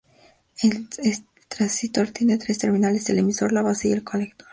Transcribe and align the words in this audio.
El 0.63 0.87
transistor 1.47 2.09
tiene 2.09 2.39
tres 2.39 2.57
terminales: 2.57 3.07
el 3.11 3.19
emisor, 3.19 3.51
la 3.53 3.61
base 3.61 3.89
y 3.89 3.91
el 3.91 4.03
colector. 4.03 4.47